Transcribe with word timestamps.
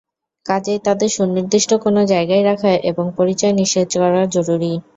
কাজেই 0.45 0.79
তাদের 0.85 1.09
সুনির্দিষ্ট 1.11 1.71
কোনো 1.83 2.01
জায়গায় 2.11 2.43
রাখা 2.45 2.71
এবং 2.89 3.05
পরিচয় 3.17 3.53
নিশ্চিত 3.59 3.89
করা 3.95 4.21
জরুরি। 4.35 4.71